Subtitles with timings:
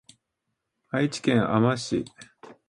[0.89, 2.05] 愛知県あま市